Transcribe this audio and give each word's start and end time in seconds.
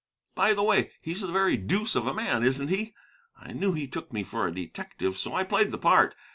By 0.33 0.55
the 0.55 0.63
way, 0.63 0.89
he's 0.99 1.21
the 1.21 1.31
very 1.31 1.57
deuce 1.57 1.95
of 1.95 2.07
a 2.07 2.13
man, 2.15 2.43
isn't 2.43 2.69
he? 2.69 2.95
I 3.39 3.53
knew 3.53 3.73
he 3.73 3.87
took 3.87 4.11
me 4.11 4.23
for 4.23 4.47
a 4.47 4.51
detective, 4.51 5.15
so 5.15 5.35
I 5.35 5.43
played 5.43 5.69
the 5.69 5.77
part. 5.77 6.15